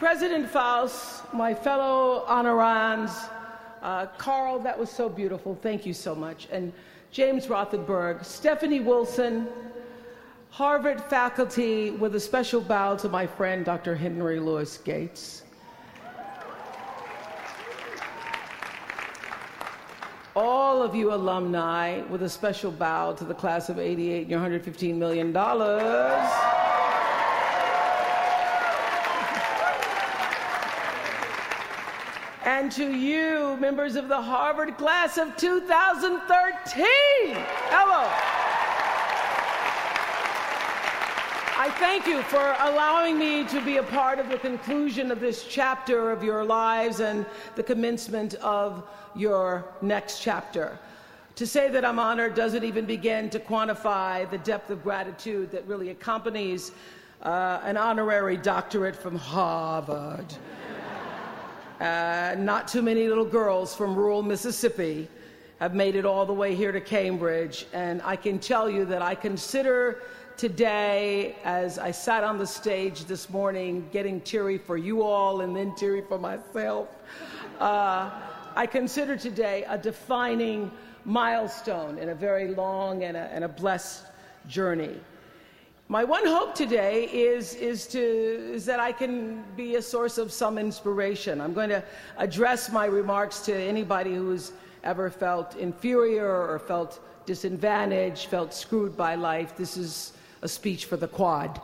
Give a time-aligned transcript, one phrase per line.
[0.00, 3.28] President Faust, my fellow honorands,
[3.82, 5.58] uh, Carl, that was so beautiful.
[5.60, 6.48] Thank you so much.
[6.50, 6.72] And
[7.10, 9.46] James Rothenberg, Stephanie Wilson,
[10.48, 13.94] Harvard faculty, with a special bow to my friend, Dr.
[13.94, 15.42] Henry Louis Gates.
[20.34, 24.40] All of you alumni, with a special bow to the class of 88 and your
[24.40, 25.30] $115 million.
[32.44, 36.86] And to you, members of the Harvard class of 2013.
[37.68, 38.08] Hello.
[41.58, 45.44] I thank you for allowing me to be a part of the conclusion of this
[45.44, 50.78] chapter of your lives and the commencement of your next chapter.
[51.36, 55.66] To say that I'm honored doesn't even begin to quantify the depth of gratitude that
[55.66, 56.72] really accompanies
[57.22, 60.24] uh, an honorary doctorate from Harvard.
[61.80, 65.08] Uh, not too many little girls from rural Mississippi
[65.60, 69.00] have made it all the way here to Cambridge, and I can tell you that
[69.00, 70.02] I consider
[70.36, 75.56] today as I sat on the stage this morning getting teary for you all and
[75.56, 76.88] then teary for myself.
[77.58, 78.10] Uh,
[78.54, 80.70] I consider today a defining
[81.06, 84.04] milestone in a very long and a, and a blessed
[84.48, 85.00] journey.
[85.90, 90.30] My one hope today is, is, to, is that I can be a source of
[90.30, 91.40] some inspiration.
[91.40, 91.82] I'm going to
[92.16, 94.52] address my remarks to anybody who's
[94.84, 99.56] ever felt inferior or felt disadvantaged, felt screwed by life.
[99.56, 100.12] This is
[100.42, 101.60] a speech for the quad.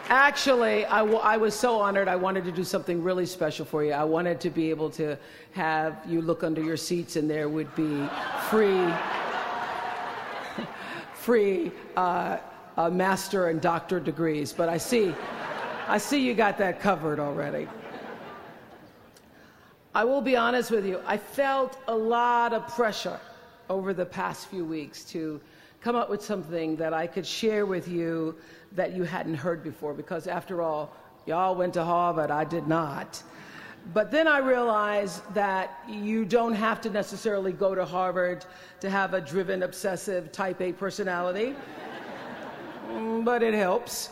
[0.08, 2.08] Actually, I, I was so honored.
[2.08, 3.92] I wanted to do something really special for you.
[3.92, 5.16] I wanted to be able to
[5.52, 8.06] have you look under your seats, and there would be
[8.50, 8.86] free,
[11.14, 12.36] free uh,
[12.76, 15.14] uh, master and doctor degrees, but I see,
[15.88, 17.66] I see you got that covered already.
[19.94, 23.18] I will be honest with you, I felt a lot of pressure
[23.70, 25.40] over the past few weeks to
[25.84, 28.34] come up with something that I could share with you
[28.72, 30.90] that you hadn't heard before, because after all,
[31.26, 33.22] y'all went to Harvard, I did not.
[33.92, 38.46] But then I realized that you don't have to necessarily go to Harvard
[38.80, 41.54] to have a driven, obsessive, type A personality
[43.24, 44.10] but it helps.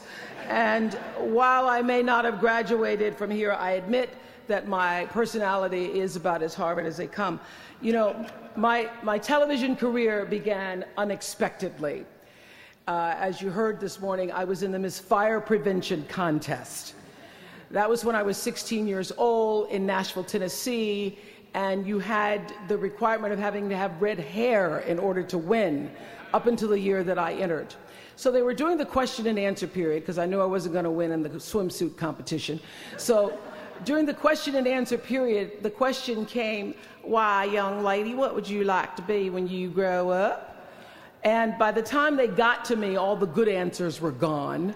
[0.49, 4.11] And while I may not have graduated from here, I admit
[4.53, 7.41] that my personality is about as Harvard as they come.
[7.81, 12.05] You know, my, my television career began unexpectedly.
[12.87, 16.95] Uh, as you heard this morning, I was in the Miss Fire Prevention Contest.
[17.71, 21.19] That was when I was 16 years old in Nashville, Tennessee,
[21.55, 25.91] and you had the requirement of having to have red hair in order to win
[26.35, 27.75] up until the year that I entered.
[28.17, 30.85] So they were doing the question and answer period because I knew I wasn't going
[30.85, 32.61] to win in the swimsuit competition.
[32.99, 33.39] So
[33.85, 38.65] during the question and answer period, the question came, Why, young lady, what would you
[38.65, 40.49] like to be when you grow up?
[41.25, 44.75] And by the time they got to me, all the good answers were gone.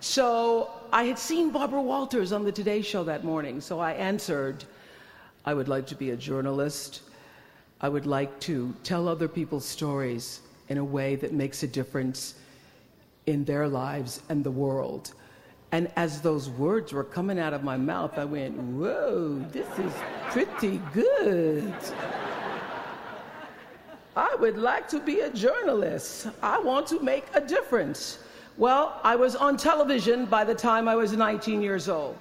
[0.00, 4.64] So I had seen Barbara Walters on the Today Show that morning, so I answered,
[5.46, 7.02] I would like to be a journalist.
[7.80, 12.34] I would like to tell other people's stories in a way that makes a difference
[13.26, 15.14] in their lives and the world.
[15.74, 19.92] And as those words were coming out of my mouth, I went, Whoa, this is
[20.30, 21.74] pretty good.
[24.14, 26.28] I would like to be a journalist.
[26.40, 28.20] I want to make a difference.
[28.56, 32.16] Well, I was on television by the time I was 19 years old.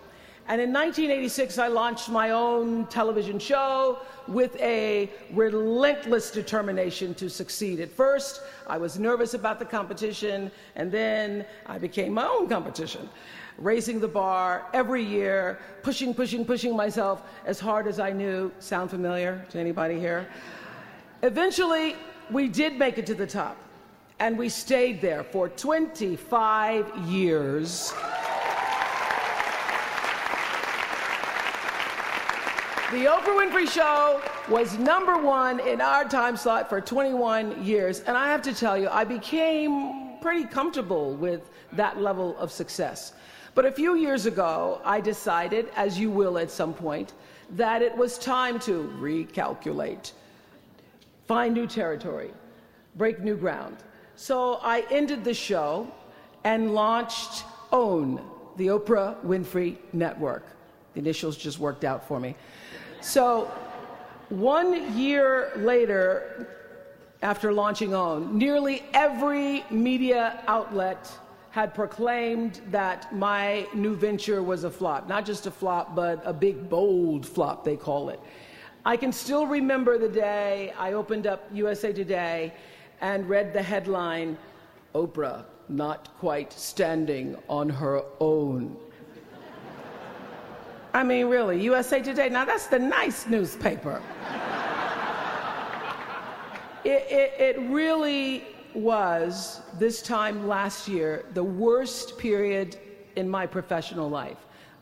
[0.48, 7.80] And in 1986, I launched my own television show with a relentless determination to succeed.
[7.80, 13.08] At first, I was nervous about the competition, and then I became my own competition,
[13.58, 18.52] raising the bar every year, pushing, pushing, pushing myself as hard as I knew.
[18.60, 20.28] Sound familiar to anybody here?
[21.22, 21.96] Eventually,
[22.32, 23.58] we did make it to the top,
[24.20, 27.94] and we stayed there for 25 years.
[32.94, 38.02] The Oprah Winfrey Show was number one in our time slot for 21 years.
[38.02, 43.14] And I have to tell you, I became pretty comfortable with that level of success.
[43.56, 47.14] But a few years ago, I decided, as you will at some point,
[47.52, 50.12] that it was time to recalculate,
[51.28, 52.32] find new territory,
[52.96, 53.78] break new ground.
[54.16, 55.88] So I ended the show
[56.44, 58.22] and launched OWN,
[58.58, 60.46] the Oprah Winfrey Network.
[60.94, 62.36] The initials just worked out for me.
[63.02, 63.52] So
[64.30, 66.48] one year later,
[67.22, 71.12] after launching OWN, nearly every media outlet
[71.54, 75.08] had proclaimed that my new venture was a flop.
[75.08, 78.20] Not just a flop, but a big, bold flop, they call it.
[78.84, 82.56] I can still remember the day I opened up USA Today
[83.02, 84.36] and read the headline
[84.96, 88.76] Oprah not quite standing on her own.
[90.92, 94.02] I mean, really, USA Today, now that's the nice newspaper.
[96.84, 98.44] it, it, it really
[98.76, 102.78] was, this time last year, the worst period
[103.16, 104.38] in my professional life.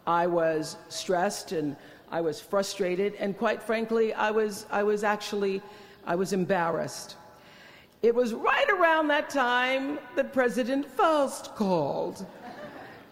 [0.08, 1.76] I was stressed and
[2.10, 5.62] I was frustrated, and quite frankly, I was, I was actually
[6.06, 7.16] I was embarrassed.
[8.02, 12.26] It was right around that time that President Faust called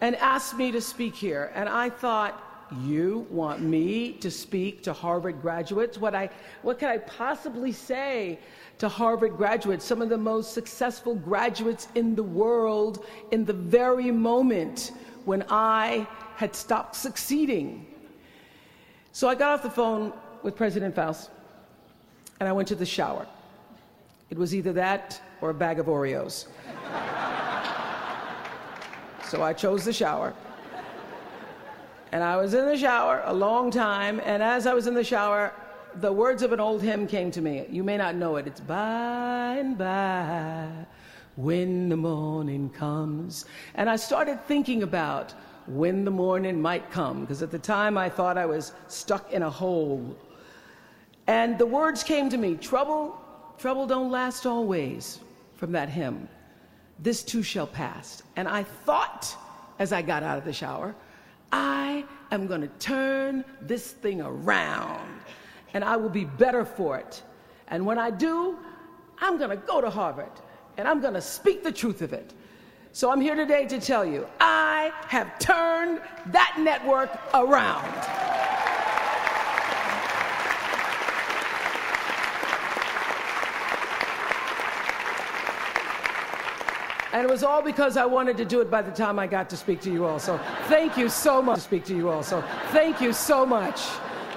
[0.02, 1.52] and asked me to speak here.
[1.54, 2.49] And I thought,
[2.84, 5.98] you want me to speak to Harvard graduates?
[5.98, 6.30] What, I,
[6.62, 8.40] what can I possibly say
[8.80, 14.10] to Harvard graduates, some of the most successful graduates in the world, in the very
[14.10, 14.94] moment
[15.26, 16.08] when I
[16.38, 17.86] had stopped succeeding.
[19.12, 20.14] So I got off the phone
[20.44, 21.30] with President Faust
[22.40, 23.28] and I went to the shower.
[24.30, 26.48] It was either that or a bag of Oreos.
[29.28, 30.34] so I chose the shower.
[32.12, 35.04] And I was in the shower a long time, and as I was in the
[35.04, 35.54] shower,
[35.96, 37.66] the words of an old hymn came to me.
[37.70, 38.48] You may not know it.
[38.48, 40.70] It's by and by
[41.36, 43.46] when the morning comes.
[43.76, 45.34] And I started thinking about
[45.68, 49.44] when the morning might come, because at the time I thought I was stuck in
[49.44, 50.18] a hole.
[51.28, 53.20] And the words came to me trouble,
[53.60, 55.20] trouble don't last always,
[55.56, 56.28] from that hymn.
[56.98, 58.24] This too shall pass.
[58.36, 59.36] And I thought,
[59.78, 60.96] as I got out of the shower,
[61.52, 65.22] I am going to turn this thing around
[65.74, 67.22] and I will be better for it.
[67.68, 68.58] And when I do,
[69.20, 70.32] I'm going to go to Harvard
[70.78, 72.34] and I'm going to speak the truth of it.
[72.92, 78.19] So I'm here today to tell you I have turned that network around.
[87.12, 89.50] And it was all because I wanted to do it by the time I got
[89.50, 90.20] to speak to you all.
[90.20, 91.56] So thank you so much.
[91.56, 92.22] To speak to you all.
[92.22, 93.82] So thank you so much.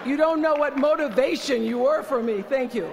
[0.06, 2.42] You don't know what motivation you were for me.
[2.42, 2.92] Thank you.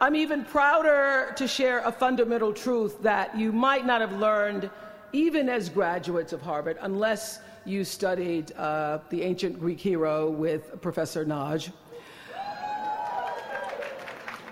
[0.00, 4.70] I'm even prouder to share a fundamental truth that you might not have learned
[5.12, 11.24] even as graduates of Harvard unless you studied uh, the ancient Greek hero with Professor
[11.24, 11.72] Nagy.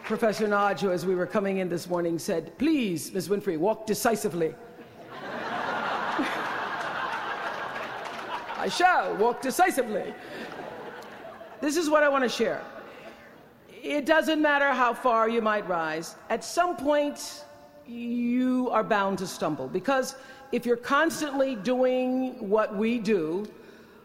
[0.05, 3.31] Professor Nagy, who, as we were coming in this morning, said, Please, Ms.
[3.31, 4.55] Winfrey, walk decisively.
[8.59, 10.13] I shall walk decisively.
[11.63, 12.61] This is what I want to share.
[13.83, 17.45] It doesn't matter how far you might rise, at some point,
[17.87, 19.69] you are bound to stumble.
[19.69, 20.17] Because
[20.53, 23.47] if you're constantly doing what we do,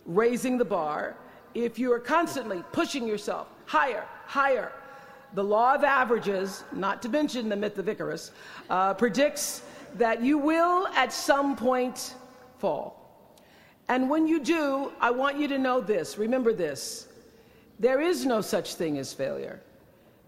[0.06, 1.18] raising the bar,
[1.56, 4.72] if you are constantly pushing yourself higher, higher,
[5.34, 8.32] the law of averages, not to mention the myth of Icarus,
[8.70, 9.62] uh, predicts
[9.96, 12.16] that you will at some point
[12.58, 12.96] fall.
[13.88, 17.08] And when you do, I want you to know this remember this
[17.80, 19.62] there is no such thing as failure.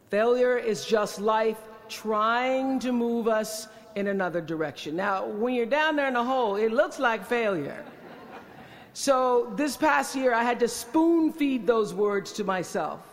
[0.09, 1.57] Failure is just life
[1.89, 4.95] trying to move us in another direction.
[4.95, 7.83] Now, when you're down there in a the hole, it looks like failure.
[8.93, 13.10] So, this past year, I had to spoon feed those words to myself.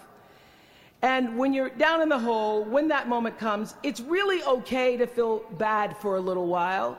[1.03, 5.07] And when you're down in the hole, when that moment comes, it's really okay to
[5.07, 6.99] feel bad for a little while.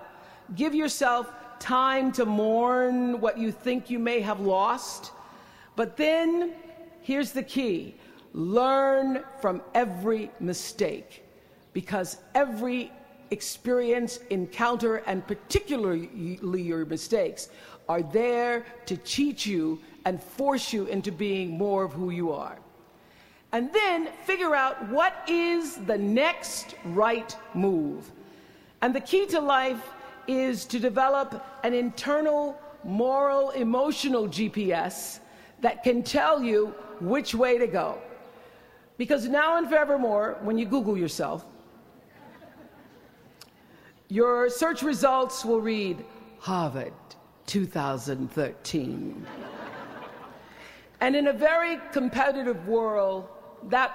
[0.55, 5.11] Give yourself time to mourn what you think you may have lost.
[5.75, 6.53] But then
[7.09, 7.95] Here's the key
[8.33, 11.23] learn from every mistake
[11.73, 12.91] because every
[13.31, 16.09] experience, encounter, and particularly
[16.61, 17.49] your mistakes
[17.87, 22.59] are there to teach you and force you into being more of who you are.
[23.51, 28.11] And then figure out what is the next right move.
[28.81, 29.81] And the key to life
[30.27, 35.19] is to develop an internal moral, emotional GPS
[35.61, 36.67] that can tell you
[37.01, 37.97] which way to go.
[38.97, 41.45] Because now and forevermore, when you Google yourself,
[44.11, 46.03] Your search results will read
[46.39, 46.93] Harvard
[47.45, 49.25] 2013.
[51.01, 53.27] and in a very competitive world,
[53.69, 53.93] that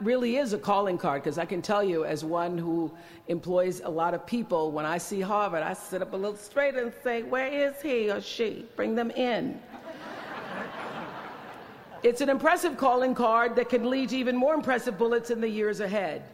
[0.00, 2.90] really is a calling card because I can tell you, as one who
[3.28, 6.82] employs a lot of people, when I see Harvard, I sit up a little straighter
[6.82, 8.66] and say, Where is he or she?
[8.76, 9.60] Bring them in.
[12.02, 15.48] it's an impressive calling card that can lead to even more impressive bullets in the
[15.48, 16.24] years ahead.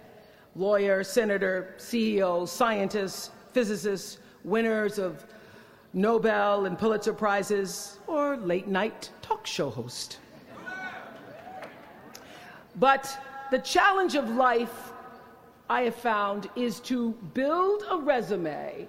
[0.57, 5.25] Lawyer, senator, CEO, scientists, physicists, winners of
[5.93, 10.19] Nobel and Pulitzer Prizes, or late night talk show host.
[12.79, 13.19] But
[13.51, 14.93] the challenge of life,
[15.69, 18.89] I have found, is to build a resume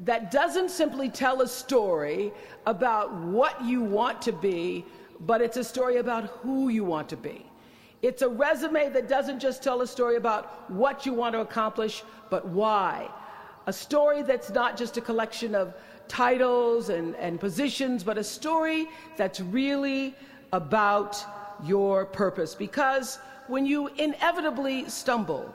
[0.00, 2.32] that doesn't simply tell a story
[2.66, 4.84] about what you want to be,
[5.20, 7.44] but it's a story about who you want to be.
[8.02, 12.02] It's a resume that doesn't just tell a story about what you want to accomplish,
[12.30, 13.08] but why.
[13.66, 15.74] A story that's not just a collection of
[16.08, 20.14] titles and, and positions, but a story that's really
[20.52, 21.22] about
[21.64, 22.54] your purpose.
[22.54, 25.54] Because when you inevitably stumble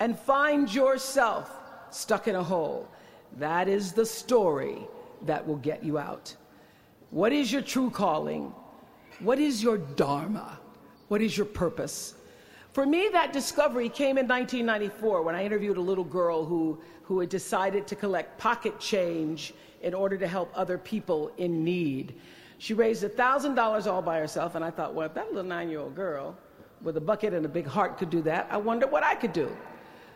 [0.00, 1.50] and find yourself
[1.90, 2.88] stuck in a hole,
[3.38, 4.78] that is the story
[5.22, 6.34] that will get you out.
[7.10, 8.52] What is your true calling?
[9.20, 10.58] What is your dharma?
[11.08, 12.14] What is your purpose?
[12.72, 17.20] For me, that discovery came in 1994 when I interviewed a little girl who, who
[17.20, 22.14] had decided to collect pocket change in order to help other people in need.
[22.58, 25.80] She raised $1,000 all by herself, and I thought, well, if that little nine year
[25.80, 26.36] old girl
[26.82, 29.32] with a bucket and a big heart could do that, I wonder what I could
[29.32, 29.54] do.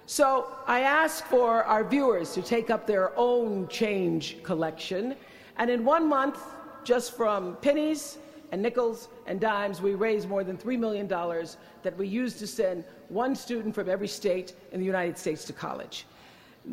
[0.06, 5.14] So I asked for our viewers to take up their own change collection.
[5.58, 6.40] And in one month,
[6.82, 8.18] just from pennies
[8.50, 12.84] and nickels and dimes, we raised more than $3 million that we used to send
[13.08, 16.06] one student from every state in the United States to college.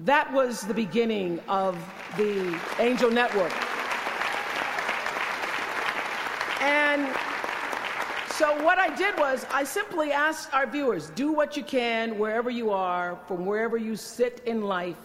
[0.03, 1.77] That was the beginning of
[2.17, 3.53] the Angel Network.
[6.61, 7.07] And
[8.31, 12.49] so what I did was I simply asked our viewers, do what you can wherever
[12.49, 14.97] you are, from wherever you sit in life.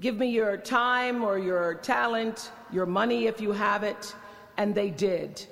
[0.00, 4.14] Give me your time or your talent, your money if you have it,
[4.56, 5.46] and they did.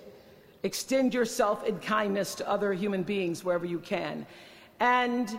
[0.62, 4.27] Extend yourself in kindness to other human beings wherever you can.
[4.81, 5.38] And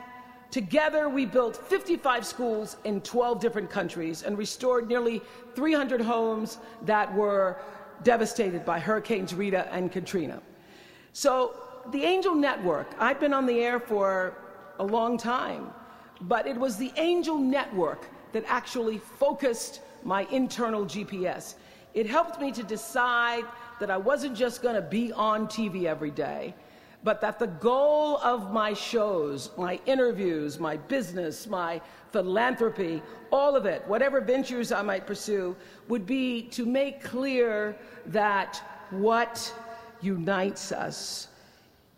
[0.51, 5.21] together we built 55 schools in 12 different countries and restored nearly
[5.55, 7.57] 300 homes that were
[8.03, 10.41] devastated by Hurricanes Rita and Katrina.
[11.13, 11.55] So,
[11.91, 14.35] the Angel Network, I've been on the air for
[14.79, 15.71] a long time,
[16.21, 21.55] but it was the Angel Network that actually focused my internal GPS.
[21.93, 23.43] It helped me to decide
[23.79, 26.53] that I wasn't just going to be on TV every day,
[27.03, 33.01] but that the goal of my shows, my interviews, my business, my philanthropy,
[33.31, 35.55] all of it, whatever ventures I might pursue,
[35.87, 37.77] would be to make clear
[38.07, 39.53] that what
[40.01, 41.27] unites us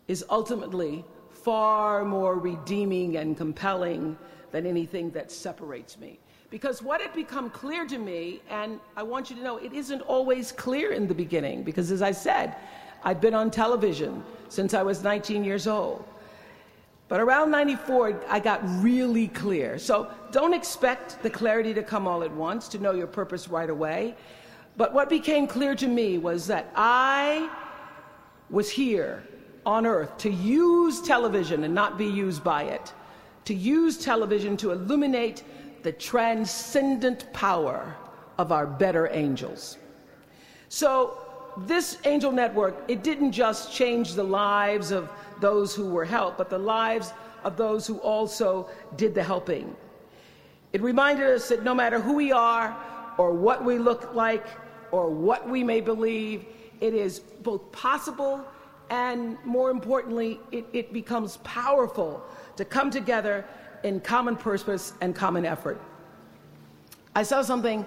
[0.08, 4.16] is ultimately far more redeeming and compelling
[4.52, 6.18] than anything that separates me.
[6.50, 10.02] Because what had become clear to me, and I want you to know, it isn't
[10.02, 12.56] always clear in the beginning, because as I said,
[13.04, 16.04] I've been on television since I was 19 years old.
[17.08, 19.78] But around 94, I got really clear.
[19.78, 23.68] So don't expect the clarity to come all at once, to know your purpose right
[23.68, 24.14] away.
[24.76, 27.50] But what became clear to me was that I
[28.48, 29.22] was here
[29.66, 32.92] on earth to use television and not be used by it,
[33.44, 35.42] to use television to illuminate
[35.82, 37.94] the transcendent power
[38.38, 39.76] of our better angels.
[40.68, 41.21] So,
[41.56, 46.48] this angel network, it didn't just change the lives of those who were helped, but
[46.50, 47.12] the lives
[47.44, 49.76] of those who also did the helping.
[50.72, 52.76] It reminded us that no matter who we are,
[53.18, 54.46] or what we look like,
[54.90, 56.46] or what we may believe,
[56.80, 58.44] it is both possible
[58.90, 62.22] and, more importantly, it, it becomes powerful
[62.56, 63.44] to come together
[63.84, 65.80] in common purpose and common effort.
[67.14, 67.84] I saw something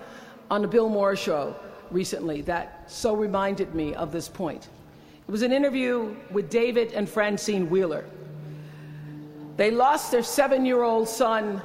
[0.49, 1.55] on the Bill Maher show
[1.91, 4.69] recently that so reminded me of this point.
[5.27, 8.05] It was an interview with David and Francine Wheeler.
[9.57, 11.61] They lost their seven year old son,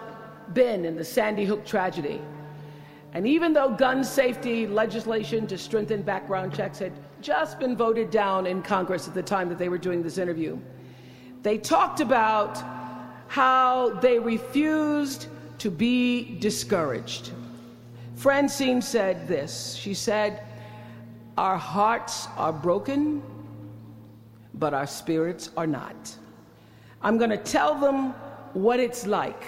[0.48, 2.20] Ben, in the Sandy Hook tragedy.
[3.12, 8.46] And even though gun safety legislation to strengthen background checks had just been voted down
[8.46, 10.58] in Congress at the time that they were doing this interview,
[11.42, 12.62] they talked about
[13.26, 15.26] how they refused
[15.58, 17.32] to be discouraged.
[18.20, 20.42] Francine said this She said,
[21.38, 23.22] Our hearts are broken,
[24.52, 26.14] but our spirits are not.
[27.00, 28.10] I'm going to tell them
[28.52, 29.42] what it's like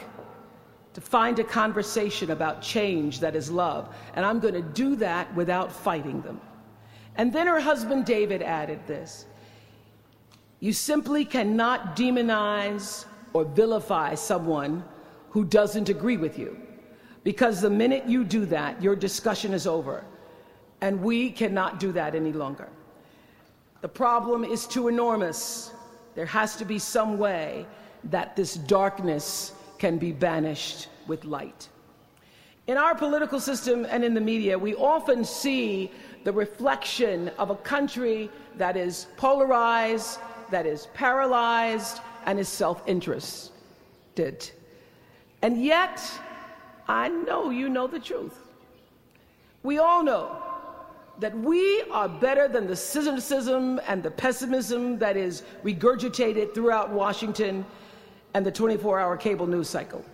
[0.95, 3.95] to find a conversation about change that is love.
[4.15, 6.41] And I'm going to do that without fighting them.
[7.17, 9.27] And then her husband David added this
[10.61, 14.83] You simply cannot demonize or vilify someone
[15.29, 16.57] who doesn't agree with you.
[17.25, 20.05] Because the minute you do that, your discussion is over.
[20.81, 22.69] And we cannot do that any longer.
[23.81, 25.73] The problem is too enormous.
[26.15, 27.67] There has to be some way
[28.05, 31.69] that this darkness can be banished with light.
[32.67, 35.91] In our political system and in the media, we often see
[36.23, 44.49] the reflection of a country that is polarized, that is paralyzed, and is self interested.
[45.43, 46.01] And yet,
[46.93, 48.37] I know you know the truth.
[49.63, 50.43] We all know
[51.21, 57.65] that we are better than the cynicism and the pessimism that is regurgitated throughout Washington
[58.35, 60.05] and the 24 hour cable news cycle.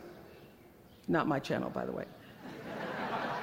[1.08, 2.04] Not my channel, by the way.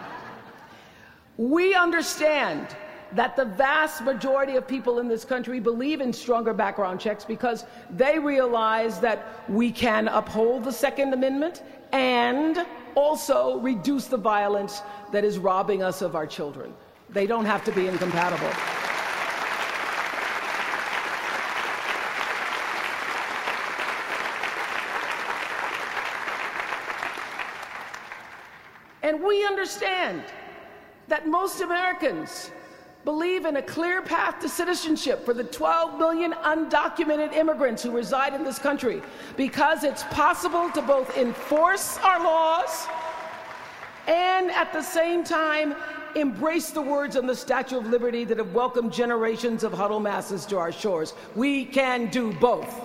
[1.37, 2.73] we understand
[3.11, 7.65] that the vast majority of people in this country believe in stronger background checks because
[7.89, 15.23] they realize that we can uphold the Second Amendment and also reduce the violence that
[15.23, 16.73] is robbing us of our children.
[17.09, 18.51] They don't have to be incompatible.
[29.03, 30.23] And we understand
[31.07, 32.49] that most Americans
[33.05, 38.33] believe in a clear path to citizenship for the 12 million undocumented immigrants who reside
[38.33, 39.01] in this country
[39.37, 42.87] because it's possible to both enforce our laws
[44.07, 45.75] and at the same time
[46.15, 50.45] embrace the words on the Statue of Liberty that have welcomed generations of huddle masses
[50.47, 51.13] to our shores.
[51.35, 52.81] We can do both.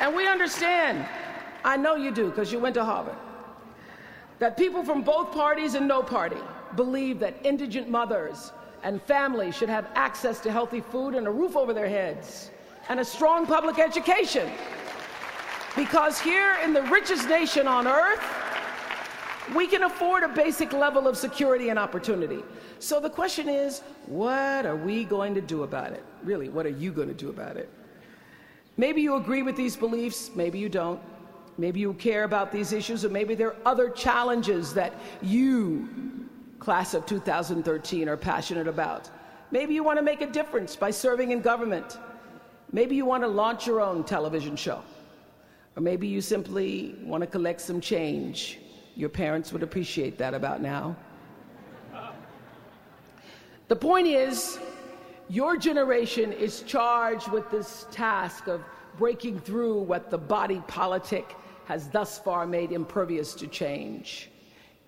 [0.00, 1.08] And we understand,
[1.66, 3.16] I know you do because you went to Harvard,
[4.38, 6.40] that people from both parties and no party
[6.76, 8.52] believe that indigent mothers
[8.84, 12.52] and families should have access to healthy food and a roof over their heads
[12.88, 14.48] and a strong public education.
[15.74, 18.22] Because here in the richest nation on earth,
[19.56, 22.44] we can afford a basic level of security and opportunity.
[22.78, 26.04] So the question is, what are we going to do about it?
[26.22, 27.68] Really, what are you going to do about it?
[28.76, 31.00] Maybe you agree with these beliefs, maybe you don't.
[31.58, 34.92] Maybe you care about these issues, or maybe there are other challenges that
[35.22, 35.88] you,
[36.58, 39.10] class of 2013, are passionate about.
[39.50, 41.98] Maybe you want to make a difference by serving in government.
[42.72, 44.82] Maybe you want to launch your own television show.
[45.76, 48.58] Or maybe you simply want to collect some change.
[48.94, 50.96] Your parents would appreciate that about now.
[53.68, 54.58] The point is,
[55.28, 58.62] your generation is charged with this task of
[58.96, 61.34] breaking through what the body politic
[61.66, 64.30] has thus far made impervious to change.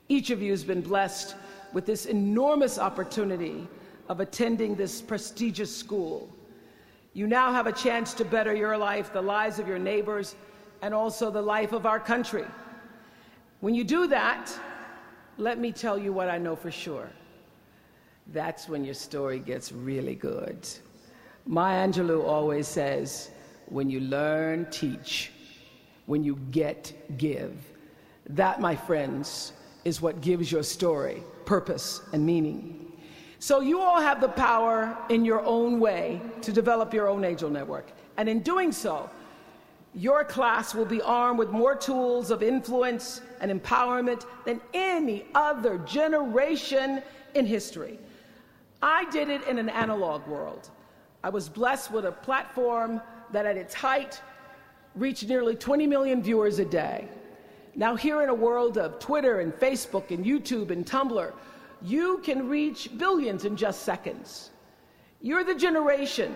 [0.09, 1.37] Each of you has been blessed
[1.73, 3.69] with this enormous opportunity
[4.09, 6.29] of attending this prestigious school.
[7.12, 10.35] You now have a chance to better your life, the lives of your neighbors,
[10.81, 12.47] and also the life of our country.
[13.61, 14.51] When you do that,
[15.37, 17.11] let me tell you what I know for sure.
[18.29, 20.69] That's when your story gets really good.
[21.45, 23.31] Maya Angelou always says,
[23.67, 25.33] when you learn, teach.
[26.09, 27.55] When you get, give.
[28.31, 29.53] That, my friends,
[29.85, 32.90] is what gives your story purpose and meaning.
[33.40, 37.51] So you all have the power in your own way to develop your own angel
[37.51, 37.90] network.
[38.16, 39.11] And in doing so,
[39.94, 45.77] your class will be armed with more tools of influence and empowerment than any other
[45.79, 47.03] generation
[47.35, 47.99] in history.
[48.81, 50.71] I did it in an analog world.
[51.23, 54.23] I was blessed with a platform that at its height
[54.94, 57.09] reached nearly 20 million viewers a day.
[57.74, 61.33] Now, here in a world of Twitter and Facebook and YouTube and Tumblr,
[61.83, 64.51] you can reach billions in just seconds.
[65.20, 66.35] You're the generation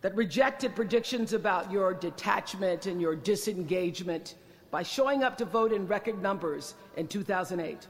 [0.00, 4.36] that rejected predictions about your detachment and your disengagement
[4.70, 7.86] by showing up to vote in record numbers in 2008.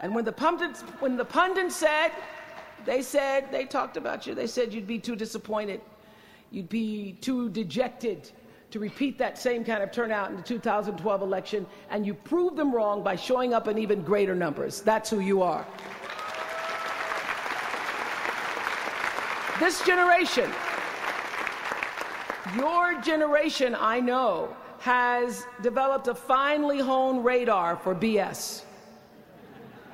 [0.00, 2.10] And when the pundits, when the pundits said,
[2.84, 5.80] they said, they talked about you, they said you'd be too disappointed,
[6.50, 8.30] you'd be too dejected
[8.74, 12.74] to repeat that same kind of turnout in the 2012 election, and you prove them
[12.74, 14.80] wrong by showing up in even greater numbers.
[14.80, 15.64] That's who you are.
[19.60, 20.50] This generation,
[22.56, 28.62] your generation, I know, has developed a finely honed radar for BS.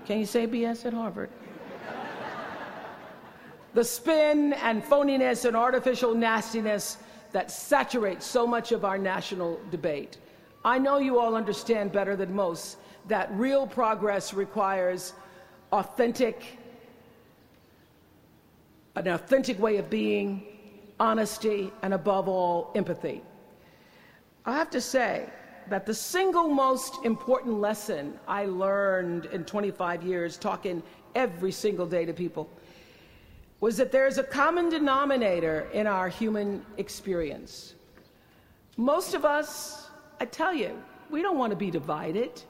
[0.06, 1.28] Can you say BS at Harvard?
[3.74, 6.96] the spin and phoniness and artificial nastiness
[7.32, 10.18] that saturates so much of our national debate.
[10.64, 15.14] I know you all understand better than most that real progress requires
[15.72, 16.58] authentic,
[18.96, 20.44] an authentic way of being,
[20.98, 23.22] honesty, and above all, empathy.
[24.44, 25.28] I have to say
[25.68, 30.82] that the single most important lesson I learned in 25 years talking
[31.14, 32.50] every single day to people
[33.60, 37.74] was that there's a common denominator in our human experience.
[38.76, 42.42] Most of us, I tell you, we don't want to be divided.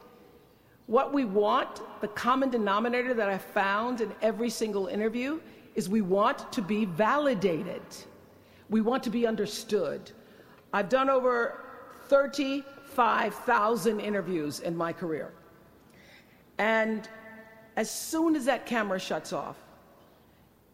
[0.87, 5.41] What we want, the common denominator that I found in every single interview,
[5.75, 7.83] is we want to be validated.
[8.69, 10.13] We want to be understood.
[10.73, 11.65] I've done over
[12.07, 15.33] 35,000 interviews in my career.
[16.59, 17.09] And
[17.77, 19.57] as soon as that camera shuts off,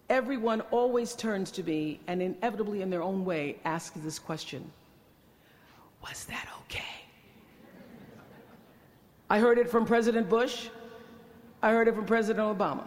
[0.09, 4.71] everyone always turns to me and inevitably, in their own way, asks this question
[6.03, 6.85] Was that okay?
[9.29, 10.69] I heard it from President Bush.
[11.63, 12.85] I heard it from President Obama.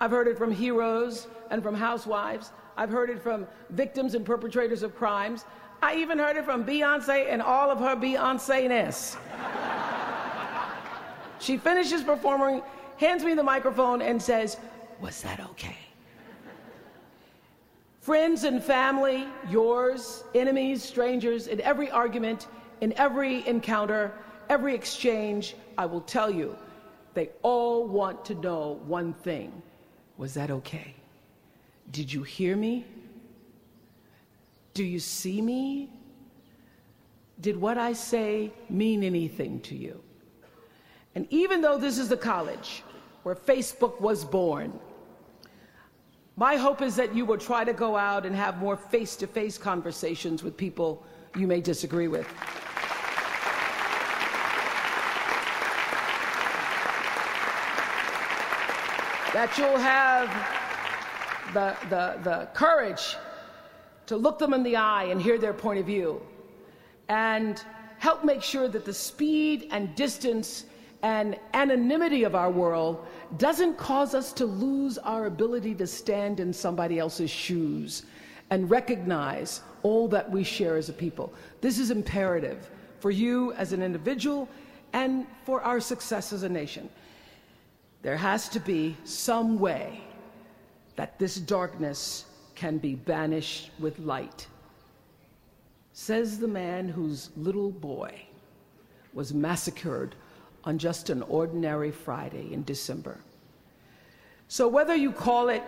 [0.00, 2.52] I've heard it from heroes and from housewives.
[2.76, 5.44] I've heard it from victims and perpetrators of crimes.
[5.82, 9.16] I even heard it from Beyonce and all of her Beyonce-ness.
[11.40, 12.62] she finishes performing,
[12.98, 14.58] hands me the microphone, and says,
[15.00, 15.85] Was that okay?
[18.06, 22.46] Friends and family, yours, enemies, strangers, in every argument,
[22.80, 24.12] in every encounter,
[24.48, 26.54] every exchange, I will tell you,
[27.14, 29.50] they all want to know one thing
[30.18, 30.94] Was that okay?
[31.90, 32.84] Did you hear me?
[34.72, 35.90] Do you see me?
[37.40, 40.00] Did what I say mean anything to you?
[41.16, 42.84] And even though this is the college
[43.24, 44.78] where Facebook was born,
[46.36, 49.26] my hope is that you will try to go out and have more face to
[49.26, 51.02] face conversations with people
[51.34, 52.26] you may disagree with.
[59.32, 60.28] That you'll have
[61.54, 63.16] the, the, the courage
[64.06, 66.20] to look them in the eye and hear their point of view
[67.08, 67.62] and
[67.98, 70.64] help make sure that the speed and distance
[71.06, 73.06] and anonymity of our world
[73.38, 78.02] doesn't cause us to lose our ability to stand in somebody else's shoes
[78.50, 81.32] and recognize all that we share as a people.
[81.60, 84.48] This is imperative for you as an individual
[84.94, 86.88] and for our success as a nation.
[88.02, 90.00] There has to be some way
[90.96, 92.24] that this darkness
[92.56, 94.48] can be banished with light.
[95.92, 98.22] Says the man whose little boy
[99.14, 100.16] was massacred
[100.66, 103.16] on just an ordinary Friday in December.
[104.48, 105.62] So, whether you call it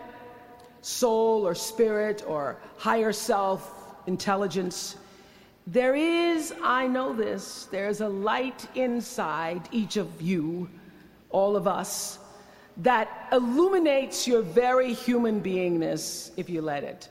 [0.82, 3.72] soul or spirit or higher self,
[4.06, 4.96] intelligence,
[5.66, 10.68] there is, I know this, there's a light inside each of you,
[11.30, 12.18] all of us,
[12.78, 17.08] that illuminates your very human beingness if you let it.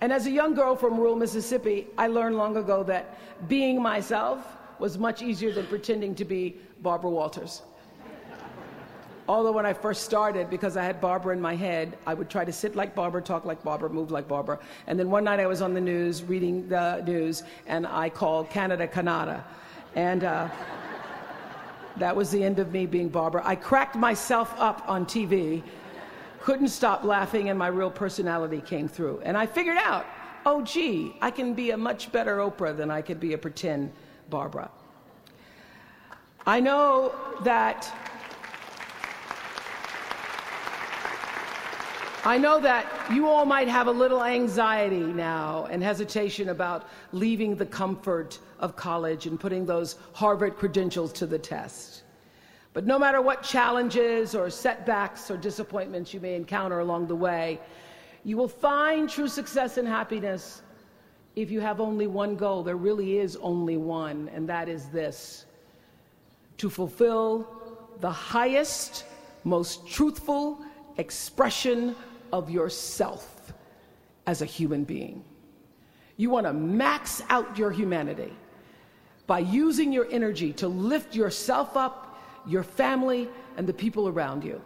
[0.00, 4.44] And as a young girl from rural Mississippi, I learned long ago that being myself
[4.78, 7.62] was much easier than pretending to be Barbara Walters.
[9.26, 12.44] Although when I first started, because I had Barbara in my head, I would try
[12.44, 14.58] to sit like Barbara, talk like Barbara, move like Barbara.
[14.86, 18.50] And then one night I was on the news, reading the news, and I called
[18.50, 19.42] Canada Canada.
[19.94, 20.48] And uh,
[21.96, 23.40] that was the end of me being Barbara.
[23.46, 25.62] I cracked myself up on TV,
[26.40, 29.22] couldn't stop laughing, and my real personality came through.
[29.24, 30.04] And I figured out,
[30.44, 33.90] oh, gee, I can be a much better Oprah than I could be a pretend
[34.30, 34.70] Barbara.
[36.46, 37.90] I know that
[42.26, 47.54] I know that you all might have a little anxiety now and hesitation about leaving
[47.54, 52.04] the comfort of college and putting those Harvard credentials to the test.
[52.72, 57.60] But no matter what challenges or setbacks or disappointments you may encounter along the way,
[58.24, 60.62] you will find true success and happiness
[61.36, 62.62] if you have only one goal.
[62.62, 65.46] There really is only one, and that is this
[66.58, 67.48] to fulfill
[68.00, 69.04] the highest,
[69.42, 70.60] most truthful
[70.98, 71.96] expression
[72.32, 73.52] of yourself
[74.26, 75.24] as a human being.
[76.16, 78.32] You want to max out your humanity
[79.26, 84.60] by using your energy to lift yourself up, your family, and the people around you.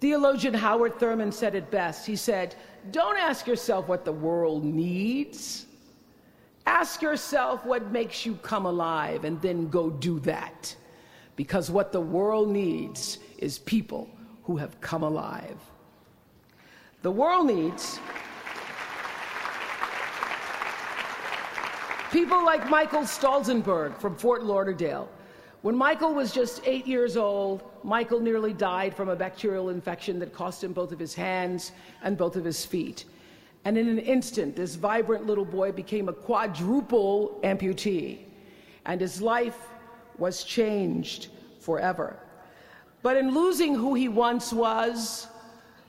[0.00, 2.06] Theologian Howard Thurman said it best.
[2.06, 2.56] He said,
[2.90, 5.66] Don't ask yourself what the world needs.
[6.66, 10.74] Ask yourself what makes you come alive and then go do that
[11.36, 14.08] because what the world needs is people
[14.44, 15.58] who have come alive.
[17.02, 17.98] The world needs
[22.10, 25.08] people like Michael Stolzenberg from Fort Lauderdale.
[25.62, 30.32] When Michael was just eight years old, Michael nearly died from a bacterial infection that
[30.32, 31.72] cost him both of his hands
[32.02, 33.04] and both of his feet.
[33.64, 38.18] And in an instant, this vibrant little boy became a quadruple amputee,
[38.84, 39.58] and his life
[40.18, 41.28] was changed
[41.60, 42.18] forever.
[43.02, 45.26] But in losing who he once was,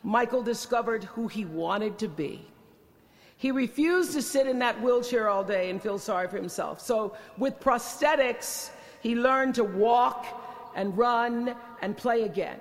[0.04, 2.46] Michael discovered who he wanted to be.
[3.38, 6.80] He refused to sit in that wheelchair all day and feel sorry for himself.
[6.80, 8.70] So, with prosthetics,
[9.02, 10.26] he learned to walk
[10.76, 12.60] and run and play again.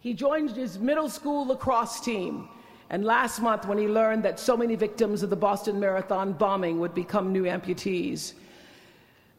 [0.00, 2.48] He joined his middle school lacrosse team.
[2.90, 6.80] And last month, when he learned that so many victims of the Boston Marathon bombing
[6.80, 8.32] would become new amputees,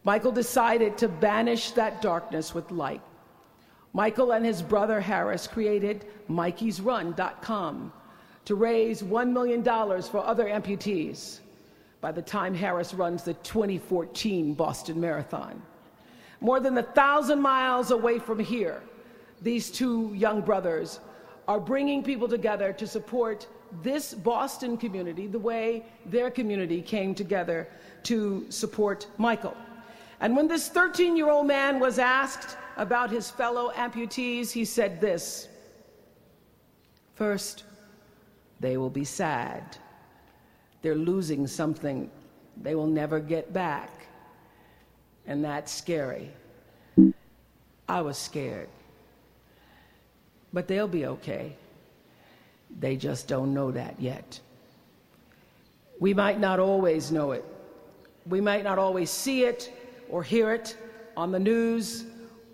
[0.03, 3.01] Michael decided to banish that darkness with light.
[3.93, 7.91] Michael and his brother Harris created MikeysRun.com
[8.45, 11.39] to raise $1 million for other amputees
[12.01, 15.61] by the time Harris runs the 2014 Boston Marathon.
[16.39, 18.81] More than a thousand miles away from here,
[19.41, 20.99] these two young brothers
[21.49, 23.47] are bringing people together to support
[23.81, 27.67] this Boston community the way their community came together
[28.03, 29.57] to support Michael.
[30.21, 35.01] And when this 13 year old man was asked about his fellow amputees, he said
[35.01, 35.47] this
[37.15, 37.63] First,
[38.59, 39.75] they will be sad.
[40.83, 42.11] They're losing something
[42.61, 44.05] they will never get back.
[45.25, 46.29] And that's scary.
[47.87, 48.69] I was scared.
[50.53, 51.55] But they'll be okay.
[52.79, 54.39] They just don't know that yet.
[55.99, 57.43] We might not always know it.
[58.25, 59.73] We might not always see it
[60.09, 60.77] or hear it
[61.17, 62.05] on the news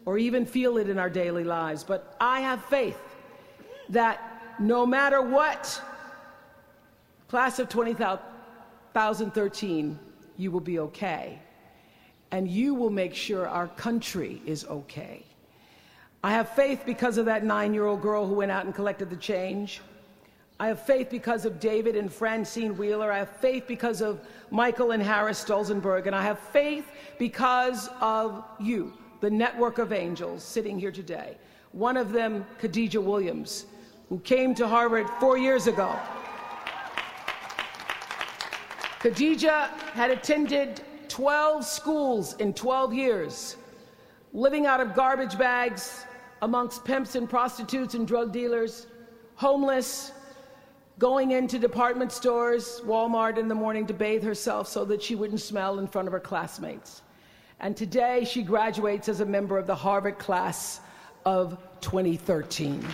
[0.06, 3.00] or even feel it in our daily lives, but I have faith
[3.90, 5.82] that no matter what
[7.28, 10.00] Class of 2013,
[10.38, 11.40] you will be okay.
[12.32, 15.24] And you will make sure our country is okay.
[16.26, 19.12] I have faith because of that nine year old girl who went out and collected
[19.12, 19.82] the change.
[20.60, 23.12] I have faith because of David and Francine Wheeler.
[23.12, 26.08] I have faith because of Michael and Harris Stolzenberg.
[26.08, 26.88] And I have faith
[27.20, 31.38] because of you, the network of angels sitting here today.
[31.74, 33.68] One of them, Khadijah Williams,
[34.10, 35.96] who came to Harvard four years ago.
[39.02, 43.58] Khadijah had attended 12 schools in 12 years,
[44.34, 46.05] living out of garbage bags
[46.42, 48.88] amongst pimps and prostitutes and drug dealers,
[49.36, 50.12] homeless,
[51.00, 55.42] going into department stores, Walmart in the morning to bathe herself so that she wouldn't
[55.42, 57.02] smell in front of her classmates.
[57.60, 60.82] And today she graduates as a member of the Harvard class
[61.26, 62.86] of 2013.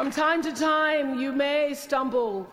[0.00, 2.46] From time to time, you may stumble,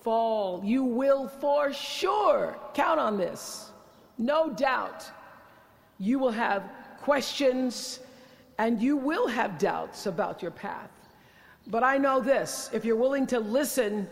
[0.00, 0.60] fall.
[0.64, 3.70] You will for sure count on this.
[4.18, 5.08] No doubt.
[6.00, 6.68] You will have
[7.00, 8.00] questions
[8.58, 10.90] and you will have doubts about your path.
[11.68, 14.08] But I know this if you're willing to listen,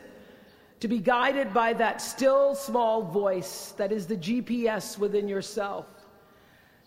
[0.78, 5.86] to be guided by that still small voice that is the GPS within yourself,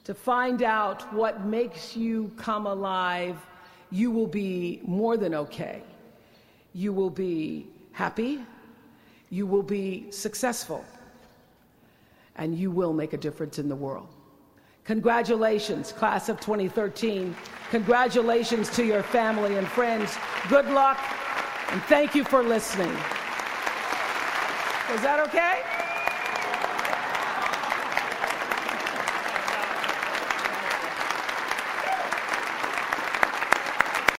[0.05, 3.35] to find out what makes you come alive,
[3.91, 5.83] you will be more than okay
[6.75, 8.43] you will be happy,
[9.29, 10.83] you will be successful,
[12.35, 14.09] and you will make a difference in the world.
[14.83, 17.33] Congratulations, class of 2013.
[17.71, 20.17] Congratulations to your family and friends.
[20.49, 20.99] Good luck,
[21.71, 22.91] and thank you for listening.
[24.91, 25.74] Is that okay?